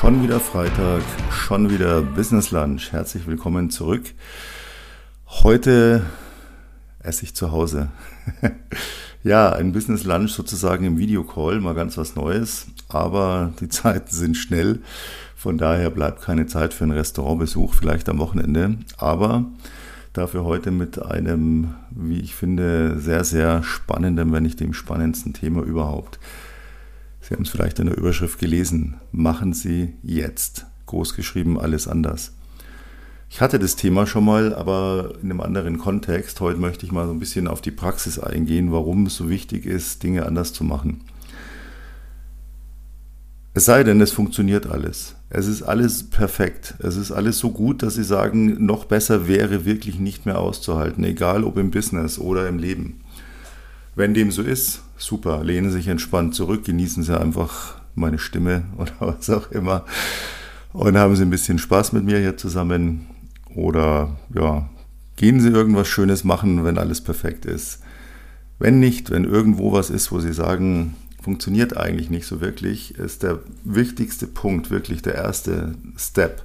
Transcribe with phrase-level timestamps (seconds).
[0.00, 2.90] Schon wieder Freitag, schon wieder Business Lunch.
[2.90, 4.14] Herzlich willkommen zurück.
[5.26, 6.06] Heute
[7.00, 7.90] esse ich zu Hause.
[9.22, 12.68] ja, ein Business Lunch sozusagen im Videocall, mal ganz was Neues.
[12.88, 14.80] Aber die Zeiten sind schnell.
[15.36, 18.78] Von daher bleibt keine Zeit für einen Restaurantbesuch, vielleicht am Wochenende.
[18.96, 19.44] Aber
[20.14, 25.62] dafür heute mit einem, wie ich finde, sehr, sehr spannenden, wenn nicht dem spannendsten Thema
[25.62, 26.18] überhaupt.
[27.30, 28.96] Sie haben es vielleicht in der Überschrift gelesen.
[29.12, 30.66] Machen Sie jetzt.
[30.86, 32.32] Großgeschrieben alles anders.
[33.28, 36.40] Ich hatte das Thema schon mal, aber in einem anderen Kontext.
[36.40, 39.64] Heute möchte ich mal so ein bisschen auf die Praxis eingehen, warum es so wichtig
[39.64, 41.02] ist, Dinge anders zu machen.
[43.54, 45.14] Es sei denn, es funktioniert alles.
[45.28, 46.74] Es ist alles perfekt.
[46.80, 51.04] Es ist alles so gut, dass Sie sagen, noch besser wäre wirklich nicht mehr auszuhalten,
[51.04, 53.02] egal ob im Business oder im Leben.
[53.94, 58.64] Wenn dem so ist, super, lehnen Sie sich entspannt zurück, genießen Sie einfach meine Stimme
[58.78, 59.84] oder was auch immer
[60.72, 63.06] und haben Sie ein bisschen Spaß mit mir hier zusammen
[63.54, 64.68] oder ja,
[65.16, 67.80] gehen Sie irgendwas Schönes machen, wenn alles perfekt ist.
[68.58, 73.22] Wenn nicht, wenn irgendwo was ist, wo Sie sagen, funktioniert eigentlich nicht so wirklich, ist
[73.22, 76.42] der wichtigste Punkt, wirklich der erste Step.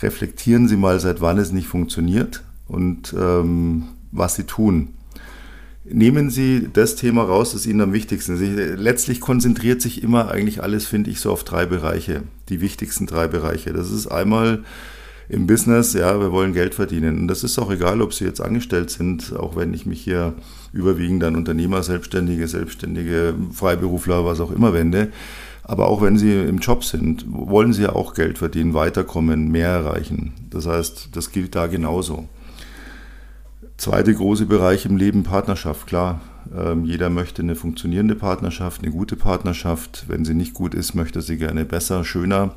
[0.00, 4.94] Reflektieren Sie mal, seit wann es nicht funktioniert und ähm, was Sie tun.
[5.86, 8.80] Nehmen Sie das Thema raus, das Ihnen am wichtigsten ist.
[8.80, 12.22] Letztlich konzentriert sich immer eigentlich alles, finde ich, so auf drei Bereiche.
[12.48, 13.74] Die wichtigsten drei Bereiche.
[13.74, 14.64] Das ist einmal
[15.28, 17.18] im Business, ja, wir wollen Geld verdienen.
[17.18, 20.34] Und das ist auch egal, ob Sie jetzt angestellt sind, auch wenn ich mich hier
[20.72, 25.12] überwiegend an Unternehmer, Selbstständige, Selbstständige, Freiberufler, was auch immer wende.
[25.62, 29.68] Aber auch wenn Sie im Job sind, wollen Sie ja auch Geld verdienen, weiterkommen, mehr
[29.68, 30.32] erreichen.
[30.48, 32.28] Das heißt, das gilt da genauso.
[33.76, 36.20] Zweite große Bereich im Leben, Partnerschaft, klar.
[36.56, 40.04] Ähm, jeder möchte eine funktionierende Partnerschaft, eine gute Partnerschaft.
[40.06, 42.54] Wenn sie nicht gut ist, möchte sie gerne besser, schöner.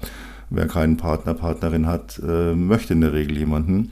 [0.50, 3.92] Wer keinen Partner, Partnerin hat, äh, möchte in der Regel jemanden.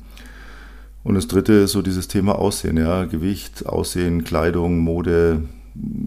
[1.03, 5.43] Und das dritte ist so dieses Thema Aussehen, ja, Gewicht, Aussehen, Kleidung, Mode,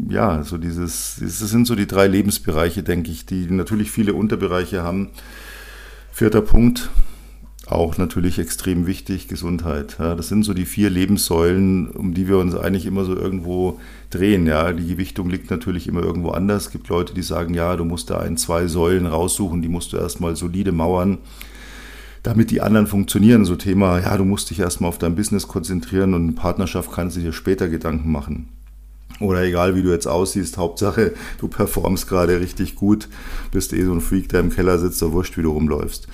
[0.09, 4.83] ja, so dieses, das sind so die drei Lebensbereiche, denke ich, die natürlich viele Unterbereiche
[4.83, 5.11] haben.
[6.11, 6.91] Vierter Punkt,
[7.71, 9.97] auch natürlich extrem wichtig, Gesundheit.
[9.99, 13.79] Ja, das sind so die vier Lebenssäulen, um die wir uns eigentlich immer so irgendwo
[14.11, 14.47] drehen.
[14.47, 16.67] Ja, die Gewichtung liegt natürlich immer irgendwo anders.
[16.67, 19.93] Es gibt Leute, die sagen, ja, du musst da ein, zwei Säulen raussuchen, die musst
[19.93, 21.19] du erstmal solide mauern,
[22.23, 23.45] damit die anderen funktionieren.
[23.45, 27.17] So Thema, ja, du musst dich erstmal auf dein Business konzentrieren und eine Partnerschaft kannst
[27.17, 28.49] du dir später Gedanken machen.
[29.21, 33.09] Oder egal wie du jetzt aussiehst, Hauptsache du performst gerade richtig gut,
[33.51, 36.09] bist eh so ein Freak, der im Keller sitzt, so wurscht, wie du rumläufst.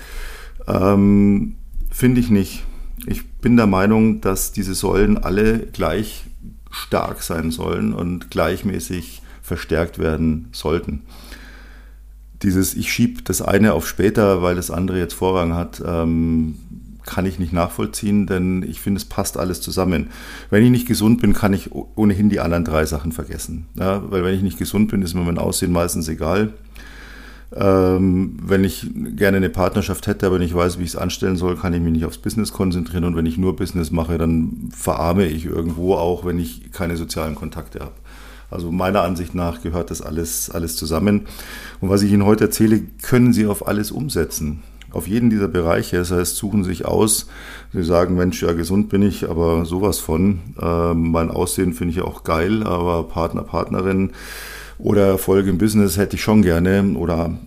[0.67, 1.55] Ähm,
[1.91, 2.63] Finde ich nicht.
[3.05, 6.25] Ich bin der Meinung, dass diese Säulen alle gleich
[6.71, 11.03] stark sein sollen und gleichmäßig verstärkt werden sollten.
[12.43, 16.55] Dieses Ich schiebe das eine auf später, weil das andere jetzt Vorrang hat, ähm,
[17.05, 20.09] kann ich nicht nachvollziehen, denn ich finde, es passt alles zusammen.
[20.49, 23.67] Wenn ich nicht gesund bin, kann ich ohnehin die anderen drei Sachen vergessen.
[23.75, 26.53] Ja, weil wenn ich nicht gesund bin, ist mir mein Aussehen meistens egal.
[27.53, 31.55] Ähm, wenn ich gerne eine Partnerschaft hätte, aber nicht weiß, wie ich es anstellen soll,
[31.55, 33.03] kann ich mich nicht aufs Business konzentrieren.
[33.03, 37.35] Und wenn ich nur Business mache, dann verarme ich irgendwo auch, wenn ich keine sozialen
[37.35, 37.93] Kontakte habe.
[38.49, 41.27] Also meiner Ansicht nach gehört das alles, alles zusammen.
[41.81, 44.63] Und was ich Ihnen heute erzähle, können Sie auf alles umsetzen.
[44.91, 45.97] Auf jeden dieser Bereiche.
[45.97, 47.27] Das heißt, suchen Sie sich aus.
[47.73, 50.39] Sie sagen, Mensch, ja, gesund bin ich, aber sowas von.
[50.61, 54.11] Ähm, mein Aussehen finde ich auch geil, aber Partner, Partnerin
[54.77, 57.37] oder Erfolg im Business hätte ich schon gerne oder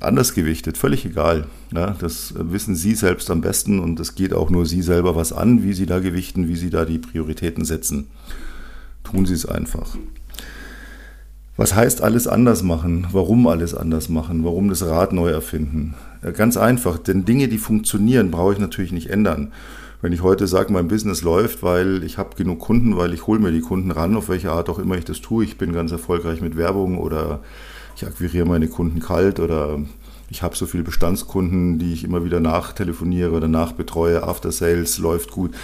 [0.00, 1.46] anders gewichtet, völlig egal.
[1.74, 5.32] Ja, das wissen Sie selbst am besten und es geht auch nur Sie selber was
[5.32, 8.06] an, wie Sie da gewichten, wie Sie da die Prioritäten setzen.
[9.02, 9.96] Tun Sie es einfach.
[11.56, 13.08] Was heißt alles anders machen?
[13.10, 14.44] Warum alles anders machen?
[14.44, 15.94] Warum das Rad neu erfinden?
[16.34, 19.52] Ganz einfach, denn Dinge, die funktionieren, brauche ich natürlich nicht ändern.
[20.00, 23.40] Wenn ich heute sage, mein Business läuft, weil ich habe genug Kunden, weil ich hole
[23.40, 25.90] mir die Kunden ran, auf welche Art auch immer ich das tue, ich bin ganz
[25.90, 27.40] erfolgreich mit Werbung oder
[27.96, 29.80] ich akquiriere meine Kunden kalt oder
[30.30, 35.32] ich habe so viele Bestandskunden, die ich immer wieder nachtelefoniere oder nachbetreue, After Sales läuft
[35.32, 35.54] gut.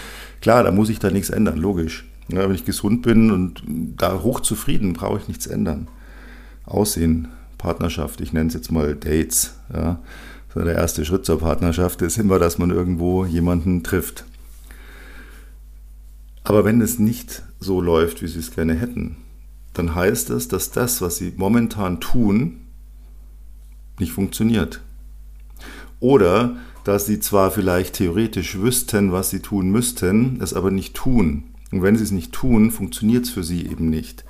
[0.40, 2.04] Klar, da muss ich da nichts ändern, logisch.
[2.28, 5.86] Ja, wenn ich gesund bin und da hochzufrieden, brauche ich nichts ändern.
[6.64, 7.28] Aussehen,
[7.58, 9.54] Partnerschaft, ich nenne es jetzt mal Dates.
[9.72, 10.00] Ja.
[10.54, 14.24] So der erste Schritt zur Partnerschaft ist immer, dass man irgendwo jemanden trifft.
[16.44, 19.16] Aber wenn es nicht so läuft, wie Sie es gerne hätten,
[19.72, 22.60] dann heißt es, dass das, was Sie momentan tun,
[23.98, 24.80] nicht funktioniert.
[25.98, 31.44] Oder dass Sie zwar vielleicht theoretisch wüssten, was Sie tun müssten, es aber nicht tun.
[31.72, 34.24] Und wenn Sie es nicht tun, funktioniert es für Sie eben nicht.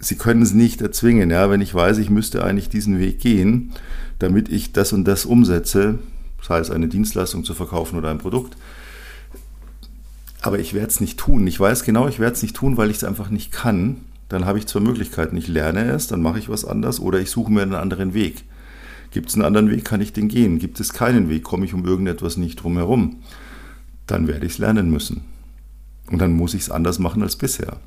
[0.00, 1.30] Sie können es nicht erzwingen.
[1.30, 1.50] Ja?
[1.50, 3.72] Wenn ich weiß, ich müsste eigentlich diesen Weg gehen,
[4.18, 5.98] damit ich das und das umsetze,
[6.42, 8.56] sei es eine Dienstleistung zu verkaufen oder ein Produkt,
[10.42, 11.46] aber ich werde es nicht tun.
[11.46, 13.98] Ich weiß genau, ich werde es nicht tun, weil ich es einfach nicht kann.
[14.28, 15.36] Dann habe ich zwei Möglichkeiten.
[15.36, 18.44] Ich lerne es, dann mache ich was anderes oder ich suche mir einen anderen Weg.
[19.10, 20.58] Gibt es einen anderen Weg, kann ich den gehen.
[20.58, 23.16] Gibt es keinen Weg, komme ich um irgendetwas nicht drum herum.
[24.06, 25.22] Dann werde ich es lernen müssen.
[26.10, 27.78] Und dann muss ich es anders machen als bisher.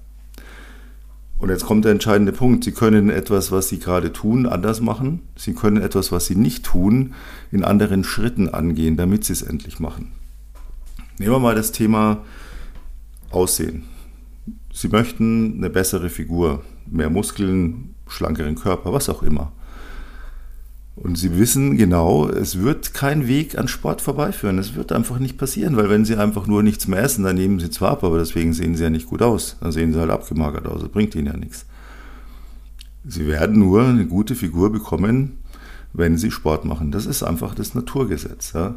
[1.43, 2.63] Und jetzt kommt der entscheidende Punkt.
[2.63, 5.23] Sie können etwas, was Sie gerade tun, anders machen.
[5.35, 7.15] Sie können etwas, was Sie nicht tun,
[7.51, 10.13] in anderen Schritten angehen, damit Sie es endlich machen.
[11.17, 12.23] Nehmen wir mal das Thema
[13.29, 13.83] Aussehen.
[14.73, 19.51] Sie möchten eine bessere Figur, mehr Muskeln, schlankeren Körper, was auch immer.
[20.95, 24.59] Und sie wissen genau, es wird kein Weg an Sport vorbeiführen.
[24.59, 27.59] Es wird einfach nicht passieren, weil wenn sie einfach nur nichts mehr essen, dann nehmen
[27.59, 29.57] sie zwar ab, aber deswegen sehen sie ja nicht gut aus.
[29.59, 30.81] Dann sehen sie halt abgemagert aus.
[30.81, 31.65] Das bringt ihnen ja nichts.
[33.05, 35.39] Sie werden nur eine gute Figur bekommen,
[35.93, 36.91] wenn sie Sport machen.
[36.91, 38.53] Das ist einfach das Naturgesetz.
[38.53, 38.75] Ja.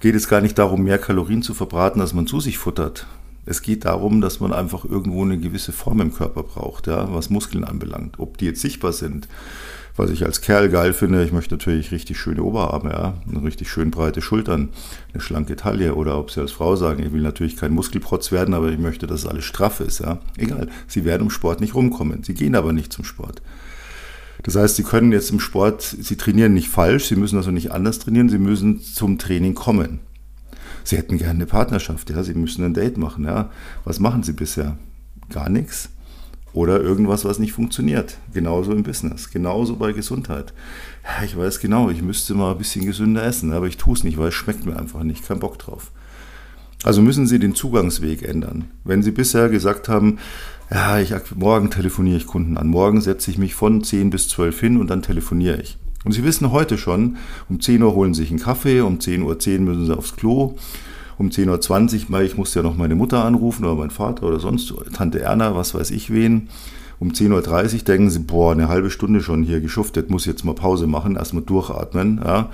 [0.00, 3.06] Geht es gar nicht darum, mehr Kalorien zu verbraten, als man zu sich futtert.
[3.46, 7.30] Es geht darum, dass man einfach irgendwo eine gewisse Form im Körper braucht, ja, was
[7.30, 8.18] Muskeln anbelangt.
[8.18, 9.26] Ob die jetzt sichtbar sind,
[9.98, 13.68] was ich als Kerl geil finde, ich möchte natürlich richtig schöne Oberarme, ja, eine richtig
[13.68, 14.68] schön breite Schultern,
[15.12, 18.54] eine schlanke Taille oder ob Sie als Frau sagen, ich will natürlich kein Muskelprotz werden,
[18.54, 20.20] aber ich möchte, dass alles straff ist, ja.
[20.36, 22.22] Egal, Sie werden im Sport nicht rumkommen.
[22.22, 23.42] Sie gehen aber nicht zum Sport.
[24.44, 27.72] Das heißt, Sie können jetzt im Sport, Sie trainieren nicht falsch, Sie müssen also nicht
[27.72, 29.98] anders trainieren, Sie müssen zum Training kommen.
[30.84, 33.50] Sie hätten gerne eine Partnerschaft, ja, Sie müssen ein Date machen, ja.
[33.84, 34.78] Was machen Sie bisher?
[35.28, 35.90] Gar nichts
[36.52, 38.18] oder irgendwas, was nicht funktioniert.
[38.32, 40.52] Genauso im Business, genauso bei Gesundheit.
[41.24, 44.18] Ich weiß genau, ich müsste mal ein bisschen gesünder essen, aber ich tue es nicht,
[44.18, 45.90] weil es schmeckt mir einfach nicht, kein Bock drauf.
[46.84, 48.66] Also müssen Sie den Zugangsweg ändern.
[48.84, 50.18] Wenn Sie bisher gesagt haben,
[50.70, 54.60] ja, ich, morgen telefoniere ich Kunden an, morgen setze ich mich von 10 bis 12
[54.60, 55.78] hin und dann telefoniere ich.
[56.04, 57.16] Und Sie wissen heute schon,
[57.48, 60.14] um 10 Uhr holen Sie sich einen Kaffee, um 10.10 Uhr 10 müssen Sie aufs
[60.14, 60.56] Klo,
[61.18, 64.38] um 10.20 Uhr, weil ich musste ja noch meine Mutter anrufen oder meinen Vater oder
[64.38, 66.48] sonst, Tante Erna, was weiß ich wen.
[67.00, 70.54] Um 10.30 Uhr denken sie, boah, eine halbe Stunde schon hier geschuftet, muss jetzt mal
[70.54, 72.20] Pause machen, erstmal durchatmen.
[72.24, 72.50] Ja.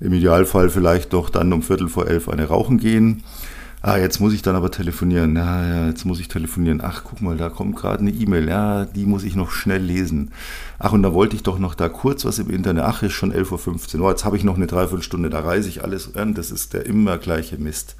[0.00, 3.22] Im Idealfall vielleicht doch dann um Viertel vor elf eine rauchen gehen.
[3.82, 5.36] Ah, jetzt muss ich dann aber telefonieren.
[5.36, 6.82] Ja, ja, jetzt muss ich telefonieren.
[6.82, 8.46] Ach, guck mal, da kommt gerade eine E-Mail.
[8.46, 10.32] Ja, die muss ich noch schnell lesen.
[10.78, 12.84] Ach, und da wollte ich doch noch da kurz was im Internet.
[12.84, 14.06] Ach, ist schon 11.15 Uhr.
[14.06, 15.30] Oh, jetzt habe ich noch eine Dreiviertelstunde.
[15.30, 16.34] Da reise ich alles an.
[16.34, 17.96] Das ist der immer gleiche Mist.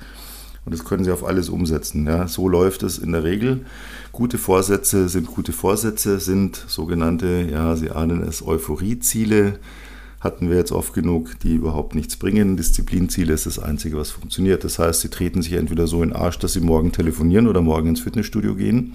[0.67, 2.06] Und das können Sie auf alles umsetzen.
[2.06, 3.65] Ja, so läuft es in der Regel.
[4.12, 9.59] Gute Vorsätze sind gute Vorsätze, sind sogenannte, ja, Sie ahnen es, Euphorieziele
[10.21, 12.59] hatten wir jetzt oft genug, die überhaupt nichts bringen.
[12.59, 14.65] Disziplinziele ist das Einzige, was funktioniert.
[14.65, 17.63] Das heißt, sie treten sich entweder so in den Arsch, dass sie morgen telefonieren oder
[17.63, 18.95] morgen ins Fitnessstudio gehen.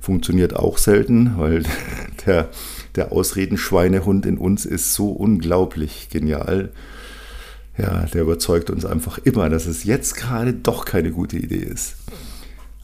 [0.00, 1.64] Funktioniert auch selten, weil
[2.26, 2.48] der,
[2.94, 6.70] der Ausredenschweinehund in uns ist so unglaublich genial.
[7.76, 11.96] Ja, der überzeugt uns einfach immer, dass es jetzt gerade doch keine gute Idee ist.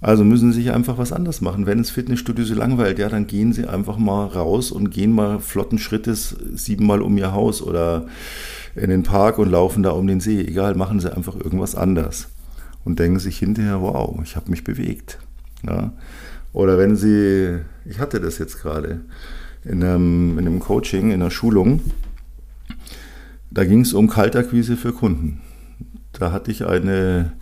[0.00, 1.66] Also müssen Sie sich einfach was anderes machen.
[1.66, 5.40] Wenn das Fitnessstudio Sie langweilt, ja, dann gehen Sie einfach mal raus und gehen mal
[5.40, 8.06] flotten Schrittes siebenmal um Ihr Haus oder
[8.76, 10.40] in den Park und laufen da um den See.
[10.40, 12.28] Egal, machen Sie einfach irgendwas anders.
[12.84, 15.18] Und denken sich hinterher, wow, ich habe mich bewegt.
[15.66, 15.92] Ja.
[16.52, 19.00] Oder wenn Sie, ich hatte das jetzt gerade
[19.64, 21.80] in einem, in einem Coaching, in einer Schulung,
[23.50, 25.40] da ging es um Kaltakquise für Kunden.
[26.12, 27.32] Da hatte ich eine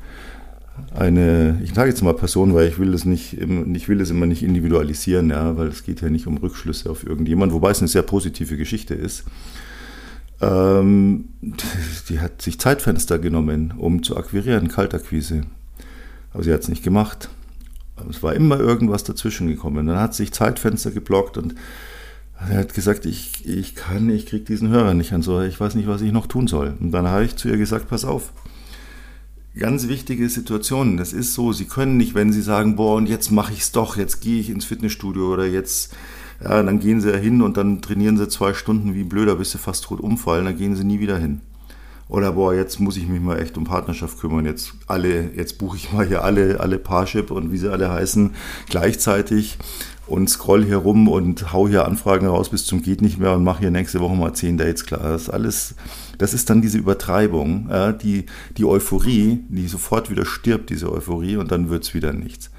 [0.95, 4.27] eine, ich sage jetzt mal Person, weil ich will es nicht, ich will es immer
[4.27, 7.89] nicht individualisieren, ja, weil es geht ja nicht um Rückschlüsse auf irgendjemand, wobei es eine
[7.89, 9.25] sehr positive Geschichte ist.
[10.41, 11.29] Ähm,
[12.09, 15.43] die hat sich Zeitfenster genommen, um zu akquirieren, Kaltakquise.
[16.33, 17.31] Aber sie hat es nicht gemacht.
[18.11, 19.87] Es war immer irgendwas dazwischen gekommen.
[19.87, 21.55] Dann hat sich Zeitfenster geblockt und
[22.39, 25.75] er hat gesagt, ich, ich kann, ich kriege diesen Hörer nicht an, so, ich weiß
[25.75, 26.75] nicht, was ich noch tun soll.
[26.79, 28.33] Und dann habe ich zu ihr gesagt, pass auf,
[29.59, 30.97] ganz wichtige Situation.
[30.97, 33.73] Das ist so, Sie können nicht, wenn Sie sagen, boah, und jetzt mache ich es
[33.73, 35.95] doch, jetzt gehe ich ins Fitnessstudio oder jetzt,
[36.43, 39.53] ja, dann gehen Sie ja hin und dann trainieren Sie zwei Stunden wie blöder, bis
[39.53, 41.41] Sie fast tot umfallen, dann gehen Sie nie wieder hin.
[42.09, 44.45] Oder boah, jetzt muss ich mich mal echt um Partnerschaft kümmern.
[44.45, 48.31] Jetzt alle, jetzt buche ich mal hier alle, alle Parship und wie sie alle heißen,
[48.69, 49.59] gleichzeitig
[50.07, 53.43] und scroll hier rum und hau hier Anfragen raus bis zum geht nicht mehr und
[53.43, 55.03] mache hier nächste Woche mal zehn Dates klar.
[55.03, 55.75] Das ist alles,
[56.19, 61.37] das ist dann diese Übertreibung, ja, die, die Euphorie, die sofort wieder stirbt, diese Euphorie
[61.37, 62.51] und dann wird es wieder nichts.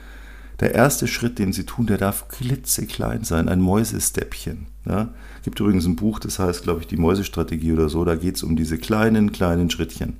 [0.59, 4.65] Der erste Schritt, den sie tun, der darf klitzeklein sein, ein Mäusesteppchen.
[4.87, 5.09] Ja.
[5.43, 8.43] Gibt übrigens ein Buch, das heißt, glaube ich, die Mäusestrategie oder so, da geht es
[8.43, 10.13] um diese kleinen, kleinen Schrittchen.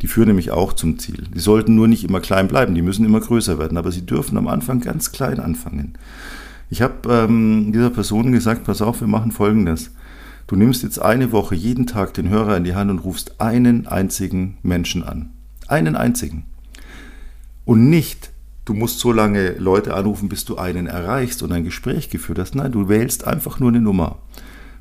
[0.00, 1.28] Die führen nämlich auch zum Ziel.
[1.32, 4.36] Die sollten nur nicht immer klein bleiben, die müssen immer größer werden, aber sie dürfen
[4.36, 5.94] am Anfang ganz klein anfangen.
[6.70, 9.90] Ich habe ähm, dieser Person gesagt, pass auf, wir machen Folgendes.
[10.52, 13.86] Du nimmst jetzt eine Woche jeden Tag den Hörer in die Hand und rufst einen
[13.86, 15.30] einzigen Menschen an.
[15.66, 16.44] Einen einzigen.
[17.64, 18.32] Und nicht,
[18.66, 22.54] du musst so lange Leute anrufen, bis du einen erreichst und ein Gespräch geführt hast.
[22.54, 24.18] Nein, du wählst einfach nur eine Nummer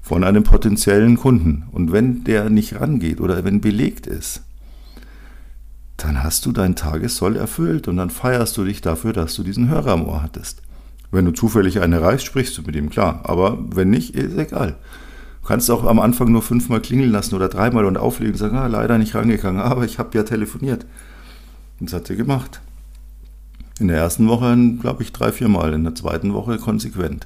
[0.02, 1.64] von einem potenziellen Kunden.
[1.72, 4.42] Und wenn der nicht rangeht oder wenn belegt ist,
[5.96, 9.70] dann hast du dein Tagessoll erfüllt und dann feierst du dich dafür, dass du diesen
[9.70, 10.64] Hörer am Ohr hattest.
[11.12, 13.22] Wenn du zufällig einen erreichst, sprichst du mit ihm, klar.
[13.24, 14.76] Aber wenn nicht, ist egal.
[15.42, 18.58] Du kannst auch am Anfang nur fünfmal klingeln lassen oder dreimal und auflegen und sagen,
[18.58, 20.86] ah, leider nicht rangegangen, aber ich habe ja telefoniert.
[21.80, 22.62] Und das hat er gemacht.
[23.80, 27.26] In der ersten Woche, glaube ich, drei, viermal, in der zweiten Woche konsequent.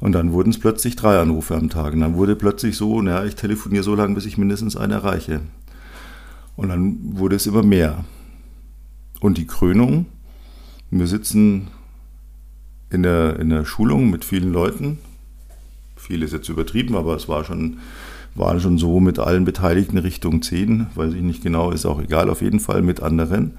[0.00, 1.94] Und dann wurden es plötzlich drei Anrufe am Tag.
[1.94, 5.40] Und dann wurde plötzlich so, naja, ich telefoniere so lange, bis ich mindestens einen erreiche.
[6.54, 8.04] Und dann wurde es immer mehr.
[9.20, 10.06] Und die Krönung,
[10.90, 11.68] wir sitzen
[12.90, 14.98] in der, in der Schulung mit vielen Leuten.
[16.08, 17.80] Viel ist jetzt übertrieben, aber es war schon,
[18.34, 22.30] war schon so mit allen Beteiligten Richtung 10, weiß ich nicht genau, ist auch egal,
[22.30, 23.52] auf jeden Fall mit anderen.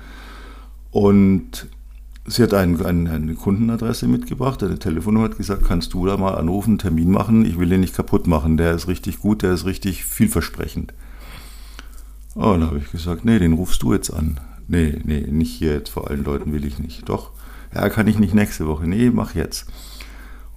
[0.89, 1.68] Und
[2.25, 6.34] sie hat ein, ein, eine Kundenadresse mitgebracht, eine Telefonnummer hat gesagt, kannst du da mal
[6.34, 9.53] anrufen, einen Termin machen, ich will den nicht kaputt machen, der ist richtig gut, der
[9.53, 10.91] ist richtig vielversprechend.
[12.34, 14.39] Oh, dann habe ich gesagt, nee, den rufst du jetzt an.
[14.68, 17.08] Nee, nee, nicht hier jetzt, vor allen Leuten will ich nicht.
[17.10, 17.29] Doch,
[17.75, 18.88] ja, kann ich nicht nächste Woche.
[18.88, 19.68] Nee, mach jetzt.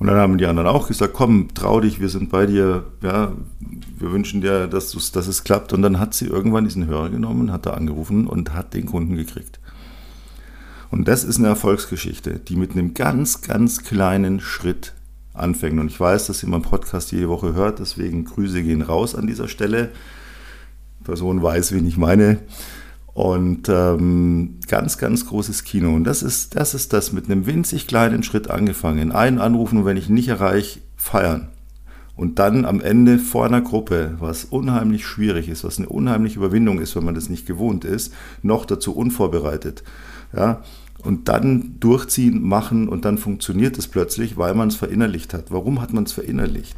[0.03, 3.35] Und dann haben die anderen auch gesagt, komm, trau dich, wir sind bei dir, ja,
[3.61, 5.73] wir wünschen dir, dass, dass es klappt.
[5.73, 9.15] Und dann hat sie irgendwann diesen Hörer genommen, hat da angerufen und hat den Kunden
[9.15, 9.61] gekriegt.
[10.91, 14.93] Und das ist eine Erfolgsgeschichte, die mit einem ganz, ganz kleinen Schritt
[15.35, 15.79] anfängt.
[15.79, 19.29] Und ich weiß, dass ihr meinen Podcast jede Woche hört, deswegen Grüße gehen raus an
[19.29, 19.91] dieser Stelle.
[20.99, 22.41] Die Person weiß, wen ich meine.
[23.15, 25.95] Und ähm, ganz, ganz großes Kino.
[25.95, 29.13] Und das ist, das ist das mit einem winzig kleinen Schritt angefangen.
[29.13, 31.49] Einen anrufen und wenn ich nicht erreiche, feiern.
[32.17, 36.79] Und dann am Ende vor einer Gruppe, was unheimlich schwierig ist, was eine unheimliche Überwindung
[36.79, 39.83] ist, wenn man das nicht gewohnt ist, noch dazu unvorbereitet.
[40.35, 40.63] Ja,
[41.03, 45.51] und dann durchziehen, machen und dann funktioniert es plötzlich, weil man es verinnerlicht hat.
[45.51, 46.77] Warum hat man es verinnerlicht?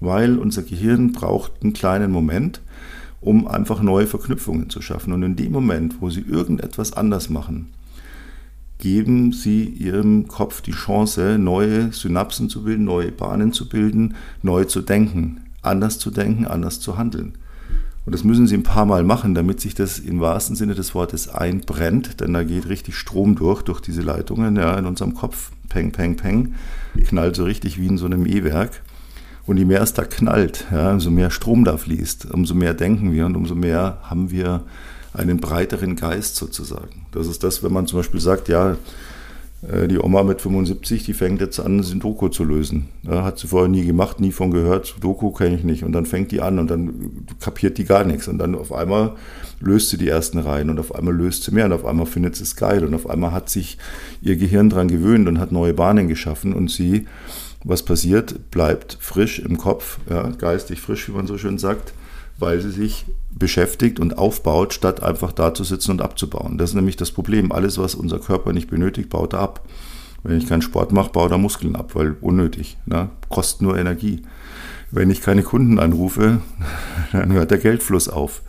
[0.00, 2.60] Weil unser Gehirn braucht einen kleinen Moment,
[3.24, 5.12] um einfach neue Verknüpfungen zu schaffen.
[5.12, 7.70] Und in dem Moment, wo Sie irgendetwas anders machen,
[8.78, 14.64] geben Sie Ihrem Kopf die Chance, neue Synapsen zu bilden, neue Bahnen zu bilden, neu
[14.64, 17.32] zu denken, anders zu denken, anders zu handeln.
[18.04, 20.94] Und das müssen Sie ein paar Mal machen, damit sich das im wahrsten Sinne des
[20.94, 25.50] Wortes einbrennt, denn da geht richtig Strom durch, durch diese Leitungen ja, in unserem Kopf.
[25.70, 26.54] Peng, peng, peng.
[27.06, 28.82] Knallt so richtig wie in so einem E-Werk.
[29.46, 33.12] Und je mehr es da knallt, ja, umso mehr Strom da fließt, umso mehr denken
[33.12, 34.62] wir und umso mehr haben wir
[35.12, 37.06] einen breiteren Geist sozusagen.
[37.12, 38.76] Das ist das, wenn man zum Beispiel sagt, ja,
[39.70, 42.88] äh, die Oma mit 75, die fängt jetzt an, Sudoku zu lösen.
[43.02, 44.86] Ja, hat sie vorher nie gemacht, nie von gehört.
[44.86, 45.84] Sudoku kenne ich nicht.
[45.84, 48.28] Und dann fängt die an und dann kapiert die gar nichts.
[48.28, 49.12] Und dann auf einmal
[49.60, 52.36] löst sie die ersten Reihen und auf einmal löst sie mehr und auf einmal findet
[52.36, 52.84] sie es geil.
[52.84, 53.78] Und auf einmal hat sich
[54.20, 56.52] ihr Gehirn daran gewöhnt und hat neue Bahnen geschaffen.
[56.52, 57.06] Und sie,
[57.64, 61.92] was passiert, bleibt frisch im Kopf, ja, geistig frisch, wie man so schön sagt
[62.38, 66.58] weil sie sich beschäftigt und aufbaut, statt einfach da zu sitzen und abzubauen.
[66.58, 67.52] Das ist nämlich das Problem.
[67.52, 69.66] Alles, was unser Körper nicht benötigt, baut er ab.
[70.22, 72.78] Wenn ich keinen Sport mache, baut er Muskeln ab, weil unnötig.
[72.86, 73.10] Ne?
[73.28, 74.22] Kostet nur Energie.
[74.90, 76.40] Wenn ich keine Kunden anrufe,
[77.12, 78.42] dann hört der Geldfluss auf.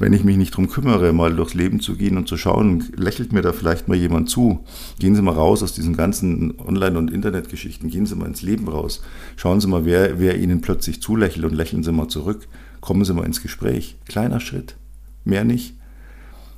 [0.00, 3.32] Wenn ich mich nicht darum kümmere, mal durchs Leben zu gehen und zu schauen, lächelt
[3.32, 4.64] mir da vielleicht mal jemand zu.
[4.98, 7.88] Gehen Sie mal raus aus diesen ganzen Online- und Internetgeschichten.
[7.90, 9.02] Gehen Sie mal ins Leben raus.
[9.36, 12.48] Schauen Sie mal, wer, wer Ihnen plötzlich zulächelt und lächeln Sie mal zurück
[12.80, 13.96] kommen Sie mal ins Gespräch.
[14.06, 14.76] Kleiner Schritt,
[15.24, 15.74] mehr nicht.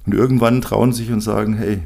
[0.07, 1.81] Und irgendwann trauen sie sich und sagen, hey,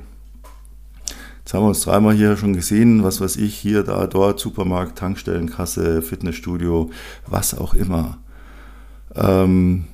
[1.38, 4.98] jetzt haben wir uns dreimal hier schon gesehen, was weiß ich, hier, da, dort, Supermarkt,
[4.98, 6.90] Tankstellenkasse, Fitnessstudio,
[7.26, 8.18] was auch immer.
[9.14, 9.84] Ähm,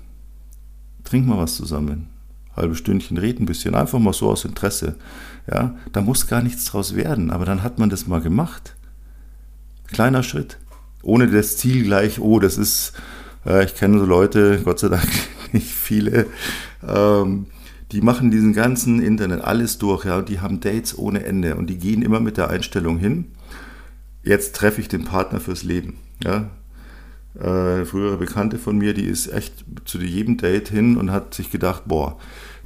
[1.13, 2.09] trink mal was zusammen.
[2.57, 4.97] Halbe Stündchen reden ein bisschen, einfach mal so aus Interesse.
[5.51, 8.75] Ja, da muss gar nichts draus werden, aber dann hat man das mal gemacht.
[9.89, 10.59] Kleiner Schritt.
[11.03, 12.95] Ohne das Ziel gleich, oh, das ist
[13.47, 15.09] äh, ich kenne so Leute, Gott sei Dank
[15.53, 16.27] nicht viele,
[16.87, 17.47] ähm,
[17.91, 21.69] die machen diesen ganzen Internet alles durch, ja, und die haben Dates ohne Ende und
[21.69, 23.27] die gehen immer mit der Einstellung hin,
[24.23, 26.51] jetzt treffe ich den Partner fürs Leben, ja.
[27.35, 31.51] Äh, frühere Bekannte von mir, die ist echt zu jedem Date hin und hat sich
[31.51, 32.19] gedacht, boah,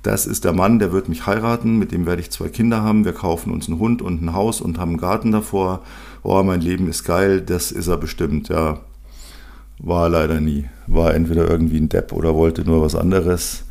[0.03, 3.05] das ist der Mann, der wird mich heiraten, mit dem werde ich zwei Kinder haben,
[3.05, 5.83] wir kaufen uns einen Hund und ein Haus und haben einen Garten davor.
[6.23, 8.81] Oh, mein Leben ist geil, das ist er bestimmt, ja.
[9.79, 10.67] War leider nie.
[10.87, 13.65] War entweder irgendwie ein Depp oder wollte nur was anderes.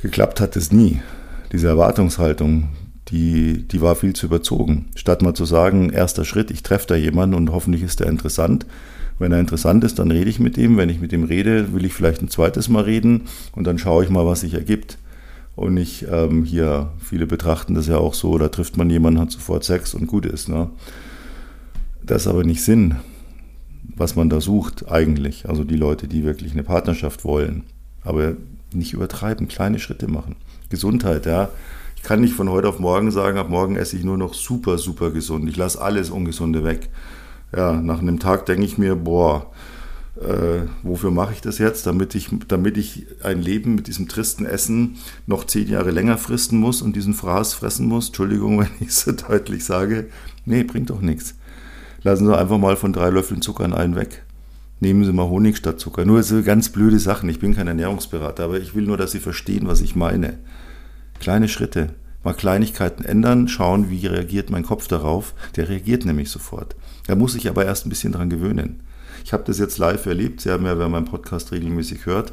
[0.00, 1.00] Geklappt hat es nie.
[1.52, 2.68] Diese Erwartungshaltung,
[3.08, 4.86] die, die war viel zu überzogen.
[4.94, 8.66] Statt mal zu sagen, erster Schritt, ich treffe da jemanden und hoffentlich ist der interessant.
[9.18, 10.76] Wenn er interessant ist, dann rede ich mit ihm.
[10.76, 14.04] Wenn ich mit ihm rede, will ich vielleicht ein zweites Mal reden und dann schaue
[14.04, 14.98] ich mal, was sich ergibt.
[15.56, 19.30] Und nicht ähm, hier, viele betrachten das ja auch so, da trifft man jemanden, hat
[19.30, 20.48] sofort Sex und gut ist.
[20.48, 20.68] Ne?
[22.02, 22.96] Das ist aber nicht Sinn,
[23.94, 25.48] was man da sucht eigentlich.
[25.48, 27.62] Also die Leute, die wirklich eine Partnerschaft wollen.
[28.02, 28.34] Aber
[28.72, 30.34] nicht übertreiben, kleine Schritte machen.
[30.70, 31.50] Gesundheit, ja
[32.04, 35.10] kann nicht von heute auf morgen sagen, ab morgen esse ich nur noch super, super
[35.10, 35.48] gesund.
[35.48, 36.90] Ich lasse alles Ungesunde weg.
[37.54, 39.50] Ja, nach einem Tag denke ich mir, boah,
[40.16, 41.86] äh, wofür mache ich das jetzt?
[41.86, 44.96] Damit ich, damit ich ein Leben mit diesem tristen Essen
[45.26, 48.08] noch zehn Jahre länger fristen muss und diesen Fraß fressen muss.
[48.08, 50.06] Entschuldigung, wenn ich so deutlich sage.
[50.44, 51.34] Nee, bringt doch nichts.
[52.02, 54.24] Lassen Sie einfach mal von drei Löffeln Zucker in einen weg.
[54.80, 56.04] Nehmen Sie mal Honig statt Zucker.
[56.04, 57.28] Nur so ganz blöde Sachen.
[57.28, 60.38] Ich bin kein Ernährungsberater, aber ich will nur, dass Sie verstehen, was ich meine.
[61.20, 61.94] Kleine Schritte.
[62.22, 65.34] Mal Kleinigkeiten ändern, schauen, wie reagiert mein Kopf darauf.
[65.56, 66.74] Der reagiert nämlich sofort.
[67.06, 68.80] Da muss ich aber erst ein bisschen dran gewöhnen.
[69.24, 70.40] Ich habe das jetzt live erlebt.
[70.40, 72.32] Sie haben ja, wer meinen Podcast regelmäßig hört,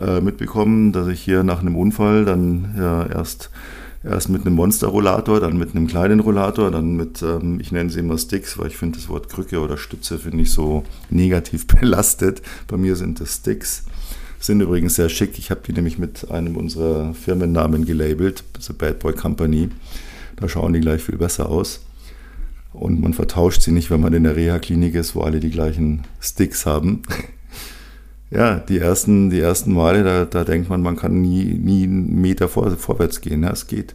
[0.00, 3.50] äh, mitbekommen, dass ich hier nach einem Unfall dann ja, erst,
[4.04, 8.00] erst mit einem Monsterrollator, dann mit einem kleinen Rollator, dann mit, ähm, ich nenne sie
[8.00, 12.42] immer Sticks, weil ich finde das Wort Krücke oder Stütze finde ich so negativ belastet.
[12.68, 13.84] Bei mir sind das Sticks.
[14.38, 15.38] Sind übrigens sehr schick.
[15.38, 19.68] Ich habe die nämlich mit einem unserer Firmennamen gelabelt, The Bad Boy Company.
[20.34, 21.80] Da schauen die gleich viel besser aus.
[22.72, 26.02] Und man vertauscht sie nicht, wenn man in der Reha-Klinik ist, wo alle die gleichen
[26.20, 27.02] Sticks haben.
[28.30, 32.20] ja, die ersten, die ersten Male, da, da denkt man, man kann nie, nie einen
[32.20, 33.42] Meter vor, vorwärts gehen.
[33.42, 33.94] Ja, es geht.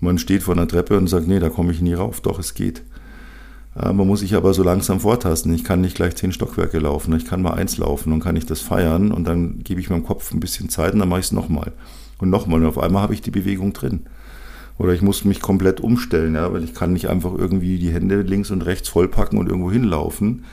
[0.00, 2.20] Man steht vor einer Treppe und sagt, nee, da komme ich nie rauf.
[2.20, 2.82] Doch, es geht.
[3.74, 5.54] Ja, man muss sich aber so langsam vortasten.
[5.54, 7.14] Ich kann nicht gleich zehn Stockwerke laufen.
[7.16, 10.04] Ich kann mal eins laufen und kann ich das feiern und dann gebe ich meinem
[10.04, 11.72] Kopf ein bisschen Zeit und dann mache ich es nochmal.
[12.18, 12.60] Und nochmal.
[12.60, 14.06] Und auf einmal habe ich die Bewegung drin.
[14.78, 18.22] Oder ich muss mich komplett umstellen, ja, weil ich kann nicht einfach irgendwie die Hände
[18.22, 20.44] links und rechts vollpacken und irgendwo hinlaufen,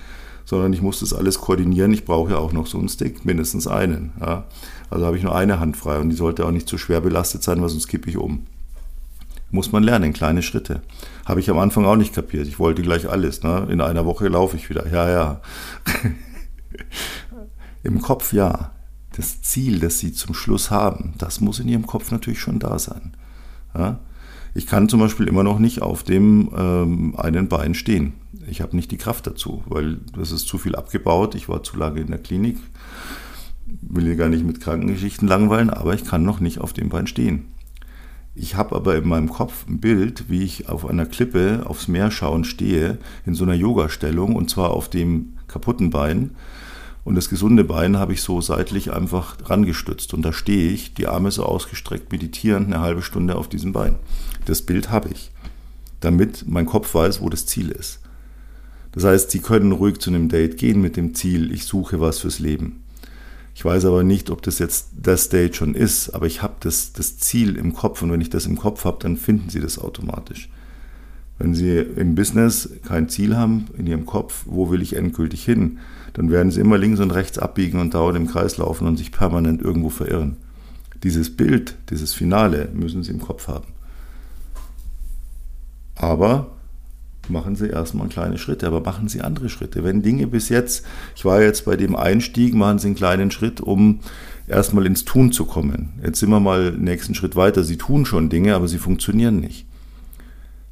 [0.45, 1.93] sondern ich muss das alles koordinieren.
[1.93, 4.11] Ich brauche ja auch noch so einen Stick, mindestens einen.
[4.19, 4.45] Ja.
[4.89, 7.43] Also habe ich nur eine Hand frei und die sollte auch nicht zu schwer belastet
[7.43, 8.45] sein, weil sonst kippe ich um.
[9.51, 10.81] Muss man lernen, kleine Schritte.
[11.25, 12.47] Habe ich am Anfang auch nicht kapiert.
[12.47, 13.41] Ich wollte gleich alles.
[13.41, 13.67] Ne?
[13.69, 14.87] In einer Woche laufe ich wieder.
[14.87, 15.41] Ja, ja.
[17.83, 18.71] Im Kopf ja.
[19.15, 22.77] Das Ziel, das Sie zum Schluss haben, das muss in Ihrem Kopf natürlich schon da
[22.77, 23.13] sein.
[23.75, 23.99] Ja?
[24.53, 28.13] Ich kann zum Beispiel immer noch nicht auf dem ähm, einen Bein stehen.
[28.49, 31.35] Ich habe nicht die Kraft dazu, weil das ist zu viel abgebaut.
[31.35, 32.57] Ich war zu lange in der Klinik.
[33.81, 37.05] Will hier gar nicht mit Krankengeschichten langweilen, aber ich kann noch nicht auf dem Bein
[37.05, 37.45] stehen.
[38.35, 42.09] Ich habe aber in meinem Kopf ein Bild, wie ich auf einer Klippe aufs Meer
[42.09, 46.31] schauen stehe, in so einer Yoga-Stellung und zwar auf dem kaputten Bein.
[47.03, 50.13] Und das gesunde Bein habe ich so seitlich einfach rangestützt.
[50.13, 53.95] Und da stehe ich, die Arme so ausgestreckt, meditierend eine halbe Stunde auf diesem Bein.
[54.45, 55.31] Das Bild habe ich,
[56.01, 57.99] damit mein Kopf weiß, wo das Ziel ist.
[58.91, 62.19] Das heißt, Sie können ruhig zu einem Date gehen mit dem Ziel, ich suche was
[62.19, 62.83] fürs Leben.
[63.59, 66.93] Ich weiß aber nicht, ob das jetzt das Date schon ist, aber ich habe das,
[66.93, 69.77] das Ziel im Kopf und wenn ich das im Kopf habe, dann finden Sie das
[69.77, 70.49] automatisch.
[71.37, 75.79] Wenn Sie im Business kein Ziel haben in Ihrem Kopf, wo will ich endgültig hin,
[76.13, 79.11] dann werden Sie immer links und rechts abbiegen und dauernd im Kreis laufen und sich
[79.11, 80.37] permanent irgendwo verirren.
[81.03, 83.67] Dieses Bild, dieses Finale müssen Sie im Kopf haben.
[85.95, 86.51] Aber
[87.29, 89.83] machen Sie erstmal kleine Schritte, aber machen Sie andere Schritte.
[89.83, 93.61] Wenn Dinge bis jetzt, ich war jetzt bei dem Einstieg, machen Sie einen kleinen Schritt,
[93.61, 93.99] um
[94.47, 95.93] erstmal ins Tun zu kommen.
[96.03, 97.63] Jetzt sind wir mal nächsten Schritt weiter.
[97.63, 99.65] Sie tun schon Dinge, aber sie funktionieren nicht.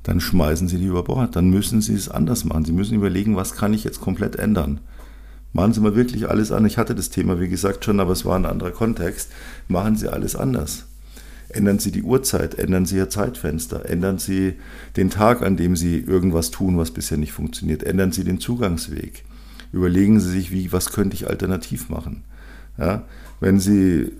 [0.03, 1.35] Dann schmeißen Sie die über Bord.
[1.35, 2.65] Dann müssen Sie es anders machen.
[2.65, 4.79] Sie müssen überlegen, was kann ich jetzt komplett ändern.
[5.53, 6.65] Machen Sie mal wirklich alles an.
[6.65, 9.31] Ich hatte das Thema, wie gesagt, schon, aber es war ein anderer Kontext.
[9.67, 10.85] Machen Sie alles anders.
[11.49, 14.55] Ändern Sie die Uhrzeit, ändern Sie Ihr Zeitfenster, ändern Sie
[14.97, 19.23] den Tag, an dem Sie irgendwas tun, was bisher nicht funktioniert, ändern Sie den Zugangsweg.
[19.71, 22.23] Überlegen Sie sich, wie, was könnte ich alternativ machen.
[22.77, 23.05] Ja?
[23.39, 24.11] Wenn Sie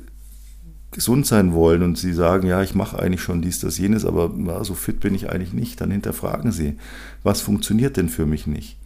[0.91, 4.31] gesund sein wollen und Sie sagen, ja, ich mache eigentlich schon dies, das, jenes, aber
[4.33, 6.77] na, so fit bin ich eigentlich nicht, dann hinterfragen Sie,
[7.23, 8.77] was funktioniert denn für mich nicht?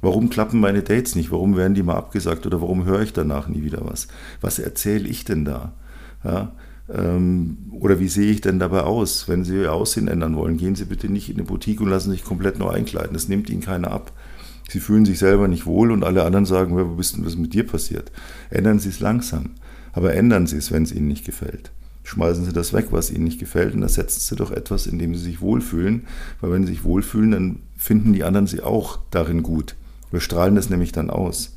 [0.00, 1.30] Warum klappen meine Dates nicht?
[1.30, 4.08] Warum werden die mal abgesagt oder warum höre ich danach nie wieder was?
[4.40, 5.72] Was erzähle ich denn da?
[6.24, 6.52] Ja?
[6.92, 9.28] Ähm, oder wie sehe ich denn dabei aus?
[9.28, 12.10] Wenn Sie Ihr Aussehen ändern wollen, gehen Sie bitte nicht in eine Boutique und lassen
[12.10, 13.12] sich komplett neu einkleiden.
[13.12, 14.12] Das nimmt Ihnen keiner ab.
[14.68, 17.54] Sie fühlen sich selber nicht wohl und alle anderen sagen, wo bist denn, was mit
[17.54, 18.10] dir passiert?
[18.50, 19.50] Ändern Sie es langsam.
[19.92, 21.72] Aber ändern Sie es, wenn es Ihnen nicht gefällt.
[22.04, 25.14] Schmeißen Sie das weg, was Ihnen nicht gefällt und ersetzen Sie doch etwas, in dem
[25.14, 26.06] Sie sich wohlfühlen.
[26.40, 29.76] Weil wenn Sie sich wohlfühlen, dann finden die anderen Sie auch darin gut.
[30.10, 31.56] Wir strahlen das nämlich dann aus.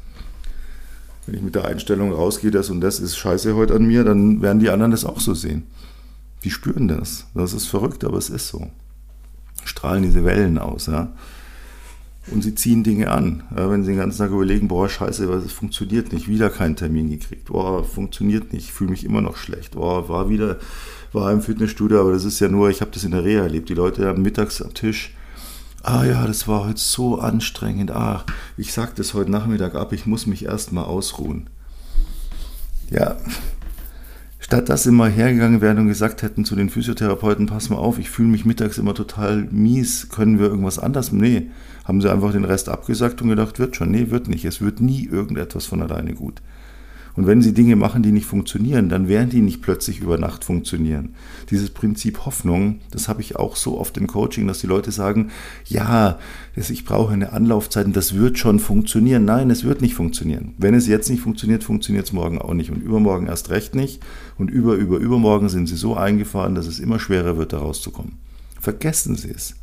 [1.26, 4.42] Wenn ich mit der Einstellung rausgehe, das und das ist scheiße heute an mir, dann
[4.42, 5.64] werden die anderen das auch so sehen.
[6.44, 7.28] Die spüren das.
[7.34, 8.68] Das ist verrückt, aber es ist so.
[9.64, 10.88] strahlen diese Wellen aus.
[10.88, 11.14] Ja?
[12.32, 13.44] Und sie ziehen Dinge an.
[13.56, 17.10] Ja, wenn sie den ganzen Tag überlegen, boah, scheiße, es funktioniert nicht, wieder keinen Termin
[17.10, 20.58] gekriegt, boah, funktioniert nicht, fühle mich immer noch schlecht, boah, war wieder,
[21.12, 23.68] war im Fitnessstudio, aber das ist ja nur, ich habe das in der Reha erlebt,
[23.68, 25.14] die Leute haben mittags am Tisch,
[25.84, 28.26] ah ja, das war heute so anstrengend, ah,
[28.58, 31.50] ich sag das heute Nachmittag ab, ich muss mich erstmal ausruhen.
[32.90, 33.18] Ja,
[34.40, 37.98] Statt dass sie mal hergegangen wären und gesagt hätten zu den Physiotherapeuten, pass mal auf,
[37.98, 41.14] ich fühle mich mittags immer total mies, können wir irgendwas anders?
[41.14, 41.50] Nee,
[41.86, 43.92] haben sie einfach den Rest abgesagt und gedacht, wird schon.
[43.92, 44.44] Nee, wird nicht.
[44.44, 46.42] Es wird nie irgendetwas von alleine gut.
[47.16, 50.44] Und wenn sie Dinge machen, die nicht funktionieren, dann werden die nicht plötzlich über Nacht
[50.44, 51.14] funktionieren.
[51.52, 55.30] Dieses Prinzip Hoffnung, das habe ich auch so oft im Coaching, dass die Leute sagen,
[55.66, 56.18] ja,
[56.56, 59.26] ich brauche eine Anlaufzeit und das wird schon funktionieren.
[59.26, 60.56] Nein, es wird nicht funktionieren.
[60.58, 64.02] Wenn es jetzt nicht funktioniert, funktioniert es morgen auch nicht und übermorgen erst recht nicht.
[64.38, 68.14] Und über, über, übermorgen sind sie so eingefahren, dass es immer schwerer wird, da rauszukommen.
[68.60, 69.56] Vergessen Sie es.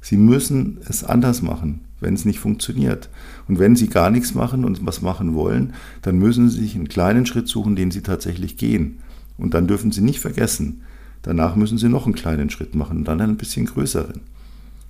[0.00, 3.08] Sie müssen es anders machen, wenn es nicht funktioniert.
[3.48, 6.88] Und wenn Sie gar nichts machen und was machen wollen, dann müssen Sie sich einen
[6.88, 8.98] kleinen Schritt suchen, den Sie tatsächlich gehen.
[9.36, 10.82] Und dann dürfen Sie nicht vergessen,
[11.22, 14.20] danach müssen Sie noch einen kleinen Schritt machen und dann einen bisschen größeren.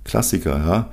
[0.03, 0.89] Klassiker, ja.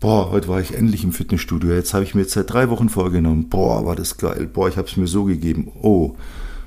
[0.00, 1.72] Boah, heute war ich endlich im Fitnessstudio.
[1.72, 3.48] Jetzt habe ich mir jetzt seit drei Wochen vorgenommen.
[3.48, 4.48] Boah, war das geil.
[4.52, 5.72] Boah, ich habe es mir so gegeben.
[5.80, 6.14] Oh,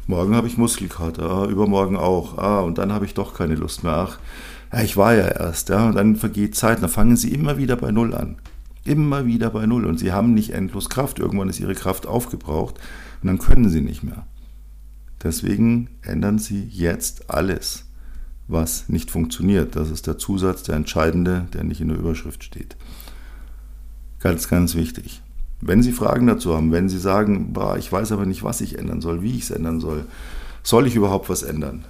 [0.07, 1.29] morgen habe ich Muskelkater.
[1.29, 2.37] Ah, übermorgen auch.
[2.37, 3.93] Ah, und dann habe ich doch keine Lust mehr.
[3.93, 4.19] Ach,
[4.73, 7.75] ja, ich war ja erst, ja, und dann vergeht Zeit, dann fangen sie immer wieder
[7.75, 8.35] bei Null an.
[8.87, 11.19] Immer wieder bei Null und sie haben nicht endlos Kraft.
[11.19, 12.75] Irgendwann ist ihre Kraft aufgebraucht
[13.21, 14.25] und dann können sie nicht mehr.
[15.21, 17.83] Deswegen ändern sie jetzt alles,
[18.47, 19.75] was nicht funktioniert.
[19.75, 22.77] Das ist der Zusatz, der entscheidende, der nicht in der Überschrift steht.
[24.21, 25.21] Ganz, ganz wichtig.
[25.59, 28.79] Wenn Sie Fragen dazu haben, wenn Sie sagen, boah, ich weiß aber nicht, was ich
[28.79, 30.05] ändern soll, wie ich es ändern soll,
[30.63, 31.83] soll ich überhaupt was ändern?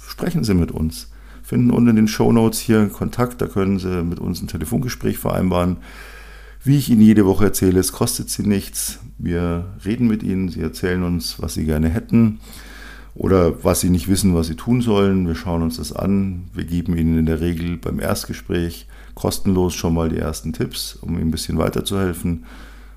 [0.00, 1.10] Sprechen Sie mit uns
[1.46, 5.16] finden unten in den Show Notes hier Kontakt, da können Sie mit uns ein Telefongespräch
[5.16, 5.76] vereinbaren.
[6.64, 8.98] Wie ich Ihnen jede Woche erzähle, es kostet Sie nichts.
[9.16, 12.40] Wir reden mit Ihnen, Sie erzählen uns, was Sie gerne hätten
[13.14, 15.28] oder was Sie nicht wissen, was Sie tun sollen.
[15.28, 16.50] Wir schauen uns das an.
[16.52, 21.10] Wir geben Ihnen in der Regel beim Erstgespräch kostenlos schon mal die ersten Tipps, um
[21.14, 22.44] Ihnen ein bisschen weiterzuhelfen.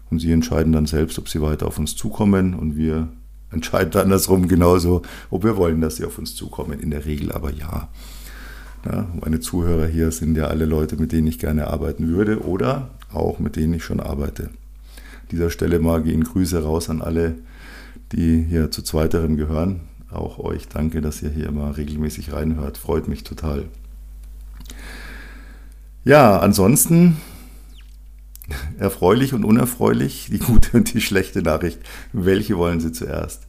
[0.10, 3.10] Und Sie entscheiden dann selbst, ob Sie weiter auf uns zukommen und wir
[3.52, 6.80] entscheiden andersrum genauso, ob wir wollen, dass Sie auf uns zukommen.
[6.80, 7.90] In der Regel aber ja.
[8.86, 12.89] Ja, meine Zuhörer hier sind ja alle Leute, mit denen ich gerne arbeiten würde oder
[13.12, 14.44] auch mit denen ich schon arbeite.
[14.44, 17.36] An dieser Stelle mal gehen Grüße raus an alle,
[18.13, 19.82] die hier zu zweiterem gehören.
[20.12, 22.78] Auch euch danke, dass ihr hier immer regelmäßig reinhört.
[22.78, 23.65] Freut mich total.
[26.06, 27.18] Ja, ansonsten
[28.80, 31.80] erfreulich und unerfreulich, die gute und die schlechte Nachricht.
[32.13, 33.44] Welche wollen Sie zuerst?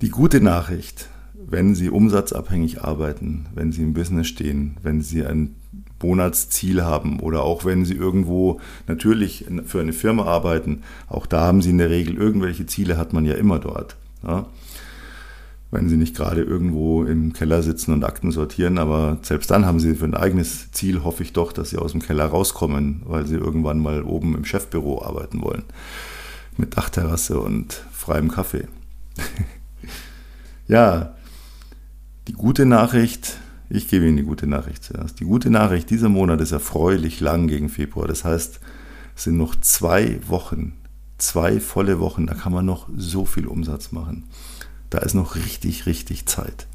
[0.00, 1.08] Die gute Nachricht
[1.46, 5.54] wenn Sie umsatzabhängig arbeiten, wenn Sie im Business stehen, wenn Sie ein
[6.02, 11.62] Monatsziel haben oder auch wenn Sie irgendwo natürlich für eine Firma arbeiten, auch da haben
[11.62, 13.96] Sie in der Regel irgendwelche Ziele, hat man ja immer dort.
[14.26, 14.46] Ja?
[15.70, 19.80] Wenn Sie nicht gerade irgendwo im Keller sitzen und Akten sortieren, aber selbst dann haben
[19.80, 23.26] Sie für ein eigenes Ziel, hoffe ich doch, dass Sie aus dem Keller rauskommen, weil
[23.26, 25.62] Sie irgendwann mal oben im Chefbüro arbeiten wollen.
[26.58, 28.66] Mit Dachterrasse und freiem Kaffee.
[30.68, 31.14] ja,
[32.28, 35.18] die gute Nachricht, ich gebe Ihnen die gute Nachricht zuerst.
[35.20, 38.06] Die gute Nachricht, dieser Monat ist erfreulich lang gegen Februar.
[38.06, 38.60] Das heißt,
[39.16, 40.74] es sind noch zwei Wochen,
[41.18, 44.24] zwei volle Wochen, da kann man noch so viel Umsatz machen.
[44.90, 46.66] Da ist noch richtig, richtig Zeit.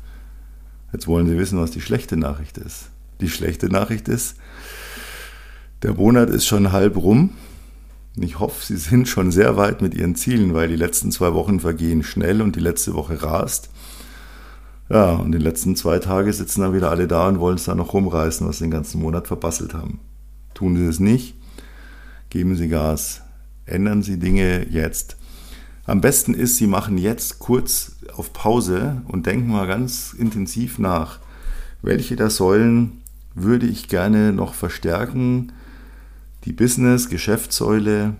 [0.91, 2.89] Jetzt wollen Sie wissen, was die schlechte Nachricht ist.
[3.21, 4.37] Die schlechte Nachricht ist,
[5.83, 7.31] der Monat ist schon halb rum.
[8.15, 11.59] Ich hoffe, Sie sind schon sehr weit mit Ihren Zielen, weil die letzten zwei Wochen
[11.59, 13.69] vergehen schnell und die letzte Woche rast.
[14.89, 17.75] Ja, und die letzten zwei Tage sitzen dann wieder alle da und wollen es da
[17.75, 19.99] noch rumreißen, was sie den ganzen Monat verbasselt haben.
[20.53, 21.35] Tun Sie es nicht,
[22.29, 23.21] geben Sie Gas,
[23.65, 25.17] ändern Sie Dinge jetzt.
[25.85, 31.19] Am besten ist, Sie machen jetzt kurz auf Pause und denken mal ganz intensiv nach,
[31.81, 33.01] welche der Säulen
[33.35, 35.51] würde ich gerne noch verstärken.
[36.45, 38.15] Die Business, Geschäftssäule,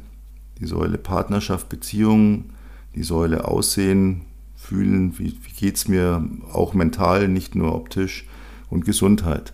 [0.60, 2.52] die Säule Partnerschaft, Beziehung,
[2.94, 4.22] die Säule Aussehen,
[4.68, 8.26] fühlen, wie, wie geht es mir auch mental, nicht nur optisch
[8.70, 9.54] und Gesundheit.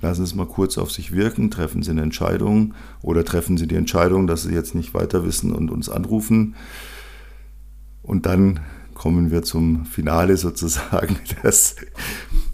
[0.00, 3.68] Lassen Sie es mal kurz auf sich wirken, treffen Sie eine Entscheidung oder treffen Sie
[3.68, 6.56] die Entscheidung, dass Sie jetzt nicht weiter wissen und uns anrufen.
[8.02, 8.60] Und dann
[8.94, 11.76] kommen wir zum Finale sozusagen, das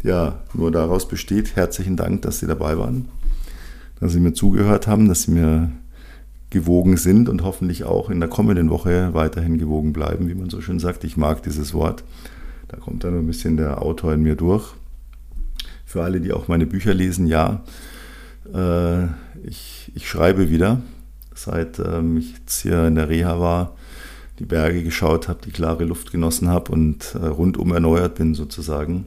[0.02, 1.56] ja nur daraus besteht.
[1.56, 3.08] Herzlichen Dank, dass Sie dabei waren,
[4.00, 5.70] dass Sie mir zugehört haben, dass Sie mir
[6.54, 10.62] gewogen sind und hoffentlich auch in der kommenden Woche weiterhin gewogen bleiben, wie man so
[10.62, 11.04] schön sagt.
[11.04, 12.04] Ich mag dieses Wort.
[12.68, 14.72] Da kommt dann ein bisschen der Autor in mir durch.
[15.84, 17.62] für alle, die auch meine Bücher lesen, ja,
[18.52, 19.04] äh,
[19.44, 20.80] ich, ich schreibe wieder.
[21.34, 23.76] Seit ähm, ich jetzt hier in der Reha war,
[24.38, 29.06] die Berge geschaut habe, die klare Luft genossen habe und äh, rundum erneuert bin sozusagen.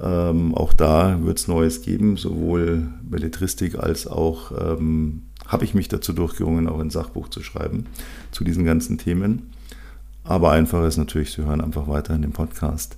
[0.00, 5.88] Ähm, auch da wird es Neues geben, sowohl Belletristik als auch ähm, habe ich mich
[5.88, 7.86] dazu durchgerungen, auch ein Sachbuch zu schreiben
[8.30, 9.52] zu diesen ganzen Themen.
[10.24, 12.96] Aber einfach ist natürlich, Sie hören einfach weiter in dem Podcast.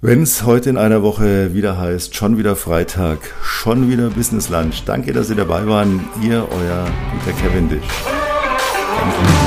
[0.00, 4.84] Wenn es heute in einer Woche wieder heißt, schon wieder Freitag, schon wieder Business Lunch.
[4.84, 6.00] Danke, dass Sie dabei waren.
[6.20, 6.88] Ihr, euer
[7.24, 7.86] Peter Cavendish.
[8.98, 9.41] Danke.